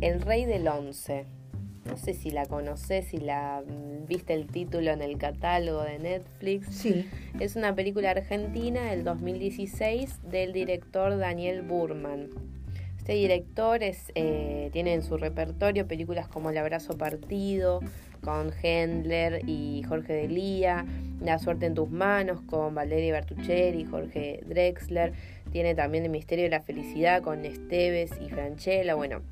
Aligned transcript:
El 0.00 0.22
Rey 0.22 0.46
del 0.46 0.66
Once. 0.66 1.26
No 1.84 1.96
sé 1.98 2.14
si 2.14 2.30
la 2.30 2.46
conoces, 2.46 3.08
si 3.08 3.18
la 3.18 3.62
mm, 3.66 4.06
viste 4.06 4.32
el 4.32 4.46
título 4.46 4.92
en 4.92 5.02
el 5.02 5.18
catálogo 5.18 5.82
de 5.82 5.98
Netflix. 5.98 6.74
Sí. 6.74 7.06
Es 7.38 7.54
una 7.54 7.74
película 7.74 8.12
argentina 8.12 8.84
del 8.84 9.04
2016 9.04 10.20
del 10.30 10.54
director 10.54 11.18
Daniel 11.18 11.60
Burman. 11.60 12.30
Este 12.96 13.12
director 13.12 13.82
es, 13.82 14.10
eh, 14.14 14.70
tiene 14.72 14.94
en 14.94 15.02
su 15.02 15.18
repertorio 15.18 15.86
películas 15.86 16.28
como 16.28 16.48
El 16.48 16.56
abrazo 16.56 16.96
partido, 16.96 17.80
con 18.22 18.52
Hendler 18.62 19.42
y 19.46 19.82
Jorge 19.86 20.14
Delía, 20.14 20.86
La 21.20 21.38
suerte 21.38 21.66
en 21.66 21.74
tus 21.74 21.90
manos 21.90 22.40
con 22.42 22.74
Valeria 22.74 23.12
Bertuccelli 23.12 23.82
y 23.82 23.84
Jorge 23.84 24.40
Drexler, 24.46 25.12
tiene 25.52 25.74
también 25.74 26.04
El 26.04 26.10
misterio 26.10 26.44
de 26.44 26.50
la 26.50 26.60
felicidad 26.60 27.22
con 27.22 27.44
Esteves 27.44 28.12
y 28.20 28.30
Franchella, 28.30 28.94
bueno, 28.94 29.22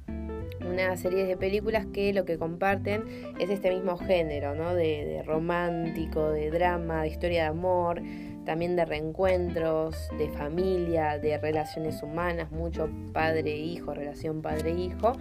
una 0.69 0.97
serie 0.97 1.25
de 1.25 1.37
películas 1.37 1.87
que 1.87 2.13
lo 2.13 2.25
que 2.25 2.39
comparten 2.39 3.05
es 3.39 3.51
este 3.51 3.71
mismo 3.71 3.97
género, 3.97 4.55
¿no? 4.55 4.75
De, 4.75 5.23
romántico, 5.27 6.31
de 6.31 6.51
drama, 6.51 7.03
de 7.03 7.09
historia 7.09 7.43
de 7.43 7.49
amor, 7.49 8.03
también 8.45 8.77
de 8.77 8.85
reencuentros, 8.85 10.09
de 10.17 10.29
familia, 10.31 11.19
de 11.19 11.39
relaciones 11.39 12.03
humanas, 12.03 12.51
mucho 12.51 12.89
padre-hijo, 13.13 13.95
relación 13.95 14.43
padre-hijo. 14.43 15.13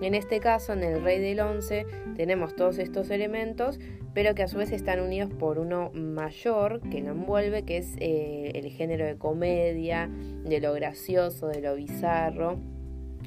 En 0.00 0.14
este 0.14 0.40
caso, 0.40 0.72
en 0.72 0.82
El 0.82 1.02
Rey 1.02 1.20
del 1.20 1.40
Once, 1.40 1.86
tenemos 2.16 2.56
todos 2.56 2.78
estos 2.78 3.10
elementos, 3.10 3.78
pero 4.12 4.34
que 4.34 4.42
a 4.42 4.48
su 4.48 4.58
vez 4.58 4.72
están 4.72 5.00
unidos 5.00 5.30
por 5.32 5.58
uno 5.58 5.90
mayor 5.94 6.80
que 6.90 7.00
lo 7.00 7.12
envuelve, 7.12 7.62
que 7.62 7.78
es 7.78 7.94
eh, 7.98 8.52
el 8.54 8.70
género 8.70 9.06
de 9.06 9.16
comedia, 9.16 10.10
de 10.44 10.60
lo 10.60 10.72
gracioso, 10.72 11.46
de 11.48 11.60
lo 11.60 11.74
bizarro. 11.76 12.73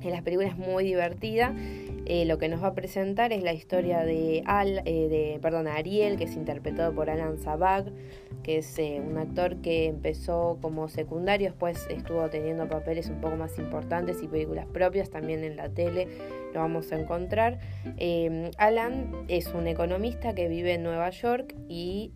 En 0.04 0.12
las 0.12 0.22
películas 0.22 0.52
es 0.52 0.58
muy 0.58 0.84
divertida. 0.84 1.54
Eh, 2.10 2.24
lo 2.24 2.38
que 2.38 2.48
nos 2.48 2.64
va 2.64 2.68
a 2.68 2.74
presentar 2.74 3.34
es 3.34 3.44
la 3.44 3.52
historia 3.52 4.06
de, 4.06 4.42
Al, 4.46 4.82
eh, 4.86 5.10
de 5.10 5.40
perdón, 5.42 5.68
Ariel, 5.68 6.16
que 6.16 6.24
es 6.24 6.38
interpretado 6.38 6.94
por 6.94 7.10
Alan 7.10 7.38
Zabag, 7.38 7.92
que 8.44 8.60
es 8.60 8.80
eh, 8.80 9.02
un 9.06 9.18
actor 9.18 9.58
que 9.58 9.88
empezó 9.88 10.58
como 10.62 10.88
secundario, 10.88 11.50
después 11.50 11.86
estuvo 11.90 12.30
teniendo 12.30 12.66
papeles 12.70 13.10
un 13.10 13.20
poco 13.20 13.36
más 13.36 13.60
importantes 13.60 14.24
y 14.24 14.30
películas 14.30 14.68
propias 14.68 15.10
también 15.10 15.44
en 15.44 15.58
la 15.58 15.68
tele, 15.68 16.08
lo 16.54 16.62
vamos 16.62 16.94
a 16.94 17.00
encontrar. 17.00 17.60
Alan 18.58 19.26
es 19.28 19.48
un 19.48 19.68
economista 19.68 20.34
que 20.34 20.48
vive 20.48 20.76
en 20.76 20.84
Nueva 20.84 21.10
York 21.10 21.56
y 21.68 22.14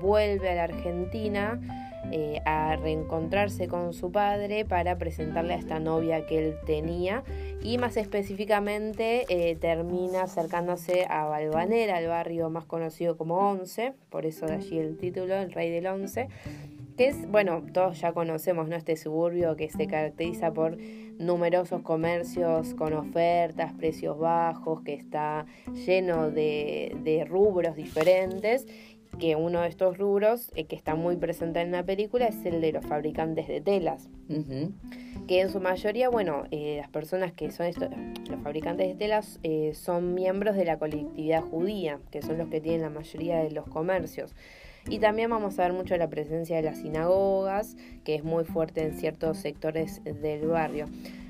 vuelve 0.00 0.50
a 0.50 0.54
la 0.54 0.64
Argentina 0.64 1.85
eh, 2.12 2.40
a 2.44 2.76
reencontrarse 2.76 3.68
con 3.68 3.92
su 3.92 4.12
padre 4.12 4.64
para 4.64 4.96
presentarle 4.98 5.54
a 5.54 5.56
esta 5.56 5.80
novia 5.80 6.26
que 6.26 6.38
él 6.38 6.54
tenía 6.64 7.24
y 7.62 7.78
más 7.78 7.96
específicamente 7.96 9.24
eh, 9.28 9.56
termina 9.56 10.22
acercándose 10.22 11.06
a 11.08 11.24
Valvanera, 11.24 11.98
el 11.98 12.08
barrio 12.08 12.48
más 12.50 12.64
conocido 12.64 13.16
como 13.16 13.36
Once, 13.36 13.94
por 14.10 14.26
eso 14.26 14.46
de 14.46 14.54
allí 14.54 14.78
el 14.78 14.96
título, 14.98 15.34
el 15.34 15.52
rey 15.52 15.70
del 15.70 15.86
Once, 15.86 16.28
que 16.96 17.08
es, 17.08 17.30
bueno, 17.30 17.62
todos 17.72 18.00
ya 18.00 18.12
conocemos, 18.12 18.68
¿no? 18.68 18.76
Este 18.76 18.96
suburbio 18.96 19.56
que 19.56 19.68
se 19.68 19.86
caracteriza 19.86 20.52
por 20.52 20.78
numerosos 21.18 21.82
comercios 21.82 22.74
con 22.74 22.92
ofertas, 22.92 23.72
precios 23.74 24.18
bajos, 24.18 24.82
que 24.82 24.94
está 24.94 25.46
lleno 25.86 26.30
de, 26.30 26.96
de 27.02 27.24
rubros 27.24 27.76
diferentes 27.76 28.66
que 29.18 29.36
uno 29.36 29.62
de 29.62 29.68
estos 29.68 29.98
rubros 29.98 30.50
eh, 30.54 30.64
que 30.64 30.76
está 30.76 30.94
muy 30.94 31.16
presente 31.16 31.60
en 31.60 31.72
la 31.72 31.84
película 31.84 32.26
es 32.26 32.44
el 32.44 32.60
de 32.60 32.72
los 32.72 32.84
fabricantes 32.84 33.48
de 33.48 33.60
telas. 33.60 34.08
Que 35.26 35.40
en 35.40 35.50
su 35.50 35.60
mayoría, 35.60 36.08
bueno, 36.08 36.44
eh, 36.50 36.76
las 36.78 36.88
personas 36.88 37.32
que 37.32 37.50
son 37.50 37.66
estos, 37.66 37.88
los 38.30 38.40
fabricantes 38.42 38.88
de 38.88 38.94
telas 38.94 39.40
eh, 39.42 39.72
son 39.74 40.14
miembros 40.14 40.56
de 40.56 40.64
la 40.64 40.78
colectividad 40.78 41.42
judía, 41.42 41.98
que 42.10 42.22
son 42.22 42.38
los 42.38 42.48
que 42.48 42.60
tienen 42.60 42.82
la 42.82 42.90
mayoría 42.90 43.38
de 43.38 43.50
los 43.50 43.66
comercios. 43.66 44.34
Y 44.88 45.00
también 45.00 45.30
vamos 45.30 45.58
a 45.58 45.64
ver 45.64 45.72
mucho 45.72 45.96
la 45.96 46.08
presencia 46.08 46.56
de 46.56 46.62
las 46.62 46.78
sinagogas, 46.78 47.76
que 48.04 48.14
es 48.14 48.22
muy 48.22 48.44
fuerte 48.44 48.82
en 48.82 48.92
ciertos 48.94 49.38
sectores 49.38 50.00
del 50.04 50.46
barrio. 50.46 50.86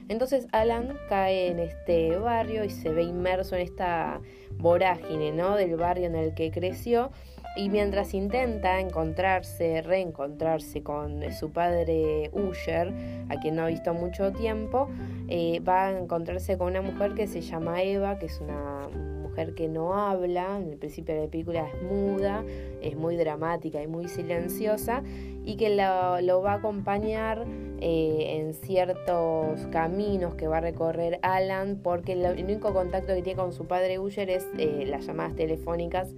Entonces 0.09 0.47
Alan 0.53 0.97
cae 1.09 1.49
en 1.49 1.59
este 1.59 2.16
barrio 2.16 2.65
y 2.65 2.71
se 2.71 2.91
ve 2.91 3.03
inmerso 3.03 3.56
en 3.56 3.62
esta 3.62 4.21
vorágine 4.59 5.32
¿no? 5.32 5.56
del 5.56 5.77
barrio 5.77 6.06
en 6.06 6.15
el 6.15 6.34
que 6.34 6.50
creció 6.50 7.11
y 7.56 7.71
mientras 7.71 8.12
intenta 8.12 8.81
encontrarse, 8.81 9.81
reencontrarse 9.81 10.83
con 10.83 11.22
su 11.33 11.50
padre 11.50 12.31
Usher, 12.33 12.93
a 13.31 13.41
quien 13.41 13.56
no 13.56 13.62
ha 13.62 13.69
visto 13.69 13.94
mucho 13.94 14.33
tiempo, 14.33 14.89
eh, 15.28 15.61
va 15.61 15.87
a 15.87 15.99
encontrarse 15.99 16.59
con 16.59 16.69
una 16.69 16.83
mujer 16.83 17.15
que 17.15 17.27
se 17.27 17.41
llama 17.41 17.83
Eva, 17.83 18.19
que 18.19 18.27
es 18.27 18.41
una 18.41 18.89
mujer 19.22 19.55
que 19.55 19.69
no 19.69 19.94
habla, 19.94 20.59
en 20.59 20.72
el 20.72 20.77
principio 20.77 21.15
de 21.15 21.22
la 21.22 21.31
película 21.31 21.67
es 21.67 21.83
muda, 21.83 22.44
es 22.83 22.94
muy 22.94 23.17
dramática 23.17 23.83
y 23.83 23.87
muy 23.87 24.09
silenciosa, 24.09 25.03
y 25.44 25.56
que 25.56 25.71
lo, 25.71 26.43
va 26.43 26.53
a 26.53 26.55
acompañar 26.56 27.47
eh, 27.81 28.38
en 28.38 28.53
ciertos 28.53 29.67
caminos 29.71 30.34
que 30.34 30.47
va 30.47 30.59
a 30.59 30.61
recorrer 30.61 31.19
Alan, 31.23 31.81
porque 31.83 32.12
el 32.12 32.44
único 32.44 32.75
contacto 32.75 33.15
que 33.15 33.23
tiene 33.23 33.41
con 33.41 33.53
su 33.53 33.67
padre 33.67 33.99
Usher 33.99 34.28
es 34.28 34.47
eh, 34.59 34.84
las 34.87 35.06
llamadas 35.06 35.37
telefónicas 35.37 36.15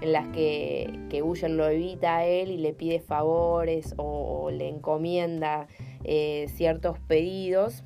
en 0.00 0.12
las 0.12 0.28
que, 0.28 0.98
que 1.08 1.20
lo 1.20 1.68
evita 1.68 2.18
a 2.18 2.26
él 2.26 2.50
y 2.50 2.56
le 2.56 2.72
pide 2.72 3.00
favores 3.00 3.94
o, 3.96 4.50
le 4.50 4.68
encomienda 4.68 5.68
eh, 6.04 6.46
ciertos 6.48 6.98
pedidos. 6.98 7.84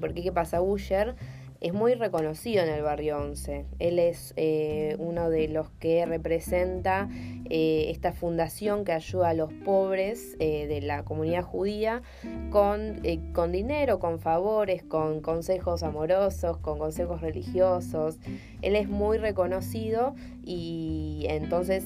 Porque 0.00 0.22
¿qué 0.22 0.32
pasa? 0.32 0.60
Usher 0.60 1.14
es 1.60 1.72
muy 1.72 1.94
reconocido 1.94 2.62
en 2.62 2.68
el 2.68 2.82
barrio 2.82 3.18
11. 3.18 3.64
Él 3.78 3.98
es 3.98 4.34
eh, 4.36 4.96
uno 4.98 5.30
de 5.30 5.48
los 5.48 5.70
que 5.70 6.04
representa 6.04 7.08
eh, 7.50 7.86
esta 7.90 8.12
fundación 8.12 8.84
que 8.84 8.92
ayuda 8.92 9.30
a 9.30 9.34
los 9.34 9.52
pobres 9.52 10.36
eh, 10.38 10.66
de 10.66 10.80
la 10.80 11.04
comunidad 11.04 11.42
judía 11.42 12.02
con, 12.50 13.02
con 13.32 13.52
dinero, 13.52 13.98
con 13.98 14.18
favores, 14.18 14.82
con 14.82 15.20
consejos 15.20 15.82
amorosos, 15.82 16.58
con 16.58 16.78
consejos 16.78 17.20
religiosos. 17.20 18.18
Él 18.62 18.76
es 18.76 18.88
muy 18.88 19.18
reconocido 19.18 20.14
y 20.44 21.26
entonces 21.28 21.84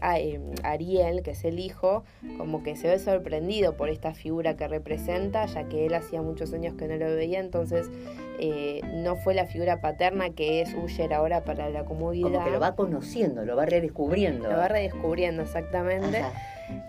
Ariel, 0.00 1.22
que 1.22 1.32
es 1.32 1.44
el 1.44 1.58
hijo, 1.58 2.04
como 2.38 2.62
que 2.62 2.76
se 2.76 2.88
ve 2.88 2.98
sorprendido 2.98 3.76
por 3.76 3.88
esta 3.88 4.14
figura 4.14 4.56
que 4.56 4.68
representa, 4.68 5.46
ya 5.46 5.68
que 5.68 5.86
él 5.86 5.94
hacía 5.94 6.22
muchos 6.22 6.52
años 6.52 6.74
que 6.74 6.88
no 6.88 6.96
lo 6.96 7.06
veía, 7.14 7.40
entonces 7.40 7.88
eh, 8.38 8.80
no 8.92 9.14
fue 9.14 9.34
la 9.34 9.46
figura 9.46 9.80
paterna 9.80 10.30
que 10.30 10.62
es 10.62 10.74
Uller 10.74 11.14
ahora 11.14 11.44
para 11.44 11.70
la 11.70 11.84
comunidad. 11.84 12.32
Como 12.32 12.44
que 12.44 12.50
lo 12.50 12.60
va 12.60 12.74
conociendo, 12.74 13.44
lo 13.44 13.54
va 13.54 13.66
redescubriendo. 13.66 14.50
Lo 14.50 14.56
va 14.56 14.66
redescubriendo, 14.66 14.81
exactamente. 14.84 16.22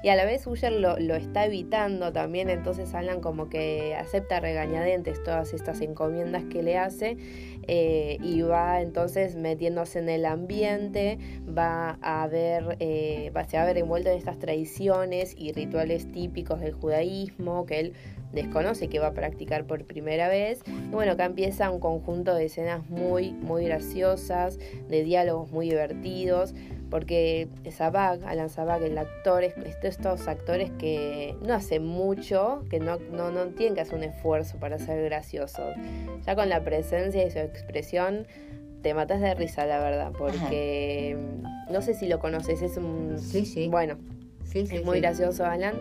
Y 0.01 0.09
a 0.09 0.15
la 0.15 0.25
vez 0.25 0.47
Uller 0.47 0.71
lo, 0.71 0.97
está 1.15 1.45
evitando 1.45 2.13
también, 2.13 2.49
entonces 2.49 2.93
Alan 2.93 3.21
como 3.21 3.49
que 3.49 3.95
acepta 3.95 4.39
regañadientes 4.39 5.21
todas 5.23 5.53
estas 5.53 5.81
encomiendas 5.81 6.43
que 6.45 6.63
le 6.63 6.77
hace 6.77 7.17
eh, 7.67 8.17
y 8.21 8.41
va 8.41 8.81
entonces 8.81 9.35
metiéndose 9.35 9.99
en 9.99 10.09
el 10.09 10.25
ambiente, 10.25 11.17
va 11.45 11.97
a 12.01 12.27
ver, 12.27 12.77
eh, 12.79 13.31
va, 13.35 13.45
se 13.45 13.57
va 13.57 13.63
a 13.63 13.65
ver 13.65 13.77
envuelto 13.77 14.09
en 14.09 14.17
estas 14.17 14.39
tradiciones 14.39 15.35
y 15.37 15.51
rituales 15.51 16.11
típicos 16.11 16.59
del 16.59 16.73
judaísmo 16.73 17.65
que 17.65 17.79
él 17.79 17.93
desconoce 18.33 18.89
que 18.89 18.99
va 18.99 19.07
a 19.07 19.13
practicar 19.13 19.65
por 19.65 19.85
primera 19.85 20.27
vez. 20.27 20.61
Y 20.67 20.93
bueno, 20.93 21.13
acá 21.13 21.25
empieza 21.25 21.71
un 21.71 21.79
conjunto 21.79 22.35
de 22.35 22.45
escenas 22.45 22.89
muy, 22.89 23.31
muy 23.31 23.65
graciosas, 23.65 24.59
de 24.89 25.03
diálogos 25.03 25.51
muy 25.51 25.69
divertidos, 25.69 26.53
porque 26.89 27.47
Sabag, 27.71 28.23
Alan 28.25 28.49
Sabag, 28.49 28.83
el 28.83 28.97
actor, 28.97 29.43
es 29.43 29.55
estos 29.83 30.27
actores 30.27 30.69
que 30.77 31.35
no 31.41 31.53
hacen 31.53 31.85
mucho, 31.85 32.63
que 32.69 32.79
no, 32.79 32.99
no, 33.11 33.31
no 33.31 33.45
tienen 33.47 33.75
que 33.75 33.81
hacer 33.81 33.95
un 33.95 34.03
esfuerzo 34.03 34.57
para 34.59 34.77
ser 34.77 35.03
graciosos. 35.03 35.75
Ya 36.25 36.35
con 36.35 36.49
la 36.49 36.63
presencia 36.63 37.25
y 37.25 37.31
su 37.31 37.39
expresión 37.39 38.27
te 38.83 38.93
matas 38.93 39.21
de 39.21 39.33
risa, 39.33 39.65
la 39.65 39.79
verdad, 39.79 40.11
porque 40.15 41.17
no 41.71 41.81
sé 41.81 41.93
si 41.93 42.07
lo 42.07 42.19
conoces, 42.19 42.61
es 42.61 42.77
un... 42.77 43.17
Sí, 43.17 43.45
sí. 43.45 43.69
Bueno, 43.69 43.97
es 44.53 44.83
muy 44.83 44.99
gracioso 44.99 45.45
Alan. 45.45 45.75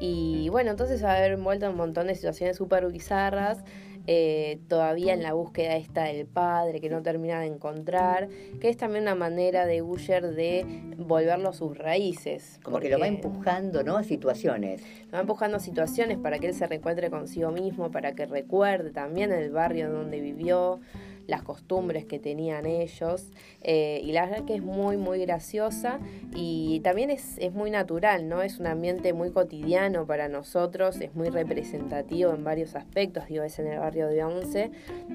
Y 0.00 0.48
bueno, 0.50 0.70
entonces 0.70 1.02
va 1.02 1.12
a 1.12 1.16
haber 1.18 1.32
envuelto 1.32 1.66
en 1.66 1.72
un 1.72 1.78
montón 1.78 2.06
de 2.06 2.14
situaciones 2.14 2.56
súper 2.56 2.86
bizarras. 2.90 3.64
Eh, 4.10 4.60
todavía 4.68 5.12
en 5.12 5.22
la 5.22 5.34
búsqueda 5.34 5.76
esta 5.76 6.04
del 6.04 6.26
padre 6.26 6.80
que 6.80 6.88
no 6.88 7.02
termina 7.02 7.40
de 7.40 7.46
encontrar, 7.46 8.28
que 8.58 8.70
es 8.70 8.78
también 8.78 9.02
una 9.02 9.14
manera 9.14 9.66
de 9.66 9.82
Usher 9.82 10.28
de 10.28 10.64
volverlo 10.96 11.50
a 11.50 11.52
sus 11.52 11.76
raíces. 11.76 12.58
Como 12.62 12.80
que 12.80 12.88
lo 12.88 12.98
va 12.98 13.06
empujando, 13.06 13.82
¿no? 13.82 13.98
A 13.98 14.04
situaciones. 14.04 14.80
Lo 15.06 15.12
va 15.12 15.20
empujando 15.20 15.58
a 15.58 15.60
situaciones 15.60 16.16
para 16.16 16.38
que 16.38 16.46
él 16.46 16.54
se 16.54 16.66
reencuentre 16.66 17.10
consigo 17.10 17.50
mismo, 17.50 17.90
para 17.90 18.14
que 18.14 18.24
recuerde 18.24 18.92
también 18.92 19.30
el 19.30 19.50
barrio 19.50 19.90
donde 19.92 20.20
vivió, 20.22 20.80
las 21.28 21.42
costumbres 21.42 22.06
que 22.06 22.18
tenían 22.18 22.66
ellos. 22.66 23.28
Eh, 23.62 24.00
y 24.02 24.12
la 24.12 24.26
verdad 24.26 24.44
que 24.46 24.54
es 24.54 24.62
muy, 24.62 24.96
muy 24.96 25.20
graciosa 25.20 26.00
y 26.34 26.80
también 26.80 27.10
es, 27.10 27.36
es 27.38 27.52
muy 27.52 27.70
natural, 27.70 28.28
¿no? 28.28 28.42
Es 28.42 28.58
un 28.58 28.66
ambiente 28.66 29.12
muy 29.12 29.30
cotidiano 29.30 30.06
para 30.06 30.28
nosotros, 30.28 31.00
es 31.00 31.14
muy 31.14 31.28
representativo 31.28 32.32
en 32.32 32.42
varios 32.42 32.74
aspectos, 32.74 33.26
digo, 33.28 33.44
es 33.44 33.58
en 33.58 33.68
el 33.68 33.78
barrio 33.78 34.08
de 34.08 34.24
Once, 34.24 34.70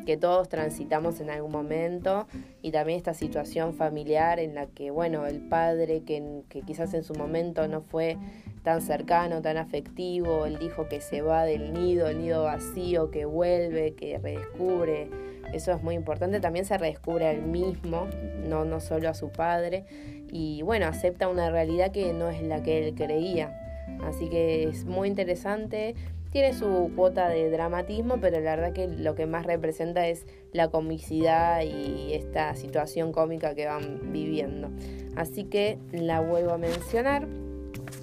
que 0.05 0.15
todos 0.15 0.47
transitamos 0.49 1.19
en 1.19 1.31
algún 1.31 1.51
momento 1.51 2.27
y 2.61 2.71
también 2.71 2.97
esta 2.97 3.15
situación 3.15 3.73
familiar 3.73 4.39
en 4.39 4.53
la 4.53 4.67
que, 4.67 4.91
bueno, 4.91 5.25
el 5.25 5.39
padre 5.39 6.03
que, 6.03 6.43
que 6.47 6.61
quizás 6.61 6.93
en 6.93 7.03
su 7.03 7.15
momento 7.15 7.67
no 7.67 7.81
fue 7.81 8.17
tan 8.61 8.81
cercano, 8.81 9.41
tan 9.41 9.57
afectivo, 9.57 10.45
el 10.45 10.61
hijo 10.61 10.87
que 10.87 11.01
se 11.01 11.21
va 11.21 11.43
del 11.43 11.73
nido, 11.73 12.07
el 12.07 12.19
nido 12.19 12.43
vacío, 12.43 13.09
que 13.09 13.25
vuelve, 13.25 13.95
que 13.95 14.19
redescubre. 14.19 15.32
Eso 15.53 15.71
es 15.71 15.83
muy 15.83 15.95
importante. 15.95 16.39
También 16.39 16.65
se 16.65 16.77
redescubre 16.77 17.27
a 17.27 17.31
él 17.31 17.43
mismo, 17.43 18.07
no, 18.47 18.65
no 18.65 18.79
solo 18.79 19.09
a 19.09 19.13
su 19.13 19.29
padre. 19.29 19.85
Y 20.31 20.61
bueno, 20.63 20.87
acepta 20.87 21.27
una 21.27 21.49
realidad 21.51 21.91
que 21.91 22.11
no 22.13 22.29
es 22.29 22.41
la 22.41 22.63
que 22.63 22.87
él 22.87 22.95
creía. 22.95 23.59
Así 24.03 24.29
que 24.29 24.63
es 24.63 24.85
muy 24.85 25.07
interesante. 25.07 25.95
Tiene 26.31 26.53
su 26.53 26.91
cuota 26.95 27.29
de 27.29 27.51
dramatismo, 27.51 28.17
pero 28.19 28.39
la 28.39 28.55
verdad 28.55 28.73
que 28.73 28.87
lo 28.87 29.13
que 29.13 29.27
más 29.27 29.45
representa 29.45 30.07
es 30.07 30.25
la 30.51 30.69
comicidad 30.69 31.61
y 31.61 32.13
esta 32.13 32.55
situación 32.55 33.11
cómica 33.11 33.53
que 33.53 33.67
van 33.67 34.11
viviendo. 34.11 34.71
Así 35.15 35.43
que 35.43 35.77
la 35.91 36.21
vuelvo 36.21 36.51
a 36.51 36.57
mencionar. 36.57 37.27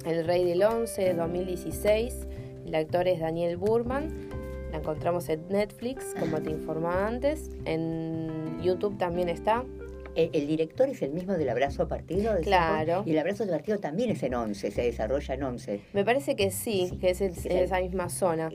El 0.05 0.25
Rey 0.25 0.45
del 0.45 0.63
Once, 0.63 1.13
2016. 1.13 2.27
El 2.65 2.75
actor 2.75 3.09
es 3.09 3.19
Daniel 3.19 3.57
Burman. 3.57 4.29
La 4.71 4.77
encontramos 4.77 5.27
en 5.29 5.47
Netflix, 5.49 6.15
como 6.19 6.41
te 6.41 6.49
informaba 6.49 7.07
antes. 7.07 7.49
En 7.65 8.61
YouTube 8.61 8.97
también 8.97 9.29
está. 9.29 9.65
El, 10.15 10.45
director 10.45 10.89
es 10.89 11.01
el 11.01 11.11
mismo 11.11 11.33
del 11.33 11.47
abrazo 11.49 11.87
partido. 11.87 12.33
De 12.33 12.41
claro. 12.41 13.03
Y 13.05 13.11
el 13.11 13.19
abrazo 13.19 13.47
partido 13.47 13.79
también 13.79 14.09
es 14.09 14.21
en 14.23 14.33
11, 14.33 14.71
se 14.71 14.81
desarrolla 14.81 15.35
en 15.35 15.43
11. 15.43 15.81
Me 15.93 16.03
parece 16.03 16.35
que 16.35 16.51
sí, 16.51 16.97
que 16.99 17.11
es, 17.11 17.21
esa 17.21 17.79
misma 17.79 18.09
zona. 18.09 18.49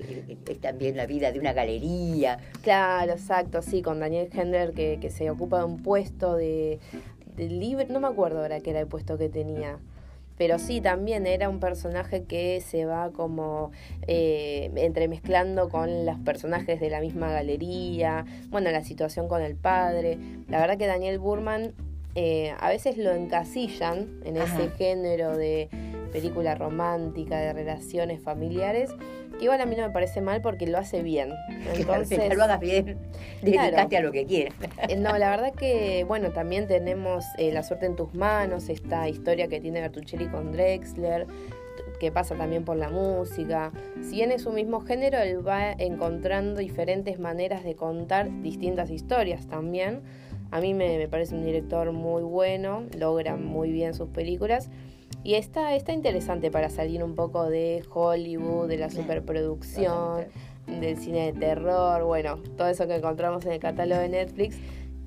Es 0.48 0.60
también 0.60 0.96
la 0.96 1.06
vida 1.06 1.32
de 1.32 1.38
una 1.38 1.54
galería. 1.54 2.38
Claro, 2.62 3.12
exacto, 3.12 3.62
sí, 3.62 3.80
con 3.80 4.00
Daniel 4.00 4.28
Hendler 4.32 4.72
que, 4.72 4.98
que 5.00 5.08
se 5.08 5.30
ocupa 5.30 5.60
de 5.60 5.64
un 5.64 5.82
puesto 5.82 6.36
de, 6.36 6.78
de 7.36 7.48
libre, 7.48 7.86
no 7.88 8.00
me 8.00 8.08
acuerdo 8.08 8.40
ahora 8.42 8.60
qué 8.60 8.70
era 8.70 8.80
el 8.80 8.86
puesto 8.86 9.16
que 9.16 9.28
tenía 9.28 9.78
pero 10.36 10.58
sí 10.58 10.80
también 10.80 11.26
era 11.26 11.48
un 11.48 11.60
personaje 11.60 12.24
que 12.24 12.60
se 12.60 12.84
va 12.84 13.10
como 13.10 13.70
eh, 14.06 14.70
entremezclando 14.76 15.68
con 15.68 16.06
los 16.06 16.18
personajes 16.20 16.80
de 16.80 16.90
la 16.90 17.00
misma 17.00 17.30
galería, 17.30 18.24
bueno, 18.48 18.70
la 18.70 18.84
situación 18.84 19.28
con 19.28 19.42
el 19.42 19.56
padre. 19.56 20.18
La 20.48 20.60
verdad 20.60 20.78
que 20.78 20.86
Daniel 20.86 21.18
Burman 21.18 21.72
eh, 22.14 22.54
a 22.58 22.70
veces 22.70 22.96
lo 22.96 23.12
encasillan 23.12 24.08
en 24.24 24.36
ese 24.38 24.70
género 24.70 25.36
de 25.36 25.68
película 26.06 26.54
romántica, 26.54 27.38
de 27.38 27.52
relaciones 27.52 28.20
familiares, 28.20 28.90
que 29.38 29.44
igual 29.44 29.60
a 29.60 29.66
mí 29.66 29.76
no 29.76 29.86
me 29.86 29.92
parece 29.92 30.20
mal 30.20 30.40
porque 30.40 30.66
lo 30.66 30.78
hace 30.78 31.02
bien. 31.02 31.32
Entonces, 31.74 32.18
que 32.28 32.34
lo 32.34 32.44
hagas 32.44 32.60
bien, 32.60 32.98
dedicate 33.42 33.96
a 33.96 34.00
lo 34.00 34.12
que 34.12 34.24
quieras. 34.26 34.54
Eh, 34.88 34.96
no, 34.96 35.16
la 35.18 35.30
verdad 35.30 35.52
que, 35.52 36.04
bueno, 36.04 36.30
también 36.30 36.66
tenemos 36.66 37.24
eh, 37.38 37.52
La 37.52 37.62
suerte 37.62 37.86
en 37.86 37.96
tus 37.96 38.14
manos, 38.14 38.68
esta 38.68 39.08
historia 39.08 39.48
que 39.48 39.60
tiene 39.60 39.80
Bertuccelli 39.80 40.26
con 40.26 40.52
Drexler, 40.52 41.26
que 41.98 42.12
pasa 42.12 42.34
también 42.34 42.64
por 42.64 42.76
la 42.76 42.90
música. 42.90 43.72
Si 44.02 44.16
bien 44.16 44.32
es 44.32 44.42
su 44.42 44.52
mismo 44.52 44.80
género, 44.80 45.18
él 45.18 45.46
va 45.46 45.72
encontrando 45.72 46.60
diferentes 46.60 47.18
maneras 47.18 47.64
de 47.64 47.74
contar 47.74 48.42
distintas 48.42 48.90
historias 48.90 49.46
también. 49.46 50.02
A 50.50 50.60
mí 50.60 50.74
me, 50.74 50.98
me 50.98 51.08
parece 51.08 51.34
un 51.34 51.44
director 51.44 51.92
muy 51.92 52.22
bueno, 52.22 52.84
logra 52.96 53.36
muy 53.36 53.72
bien 53.72 53.94
sus 53.94 54.08
películas. 54.08 54.70
Y 55.26 55.34
está, 55.34 55.74
está 55.74 55.92
interesante 55.92 56.52
para 56.52 56.70
salir 56.70 57.02
un 57.02 57.16
poco 57.16 57.50
de 57.50 57.82
Hollywood, 57.92 58.68
de 58.68 58.78
la 58.78 58.90
superproducción, 58.90 60.24
del 60.68 60.96
cine 60.98 61.32
de 61.32 61.40
terror, 61.40 62.04
bueno, 62.04 62.36
todo 62.56 62.68
eso 62.68 62.86
que 62.86 62.94
encontramos 62.94 63.44
en 63.44 63.50
el 63.50 63.58
catálogo 63.58 64.00
de 64.02 64.08
Netflix 64.08 64.56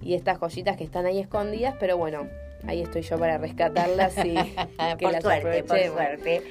y 0.02 0.16
estas 0.16 0.38
joyitas 0.38 0.76
que 0.76 0.84
están 0.84 1.06
ahí 1.06 1.20
escondidas, 1.20 1.76
pero 1.80 1.96
bueno, 1.96 2.28
ahí 2.68 2.82
estoy 2.82 3.04
yo 3.04 3.18
para 3.18 3.38
rescatarlas 3.38 4.18
y 4.18 4.34
que 4.98 5.04
por 5.04 5.14
las 5.14 5.24
suerte, 5.24 5.64
Por 5.64 5.80
suerte. 5.86 6.42